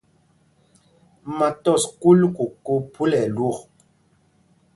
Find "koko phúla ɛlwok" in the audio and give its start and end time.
2.35-3.57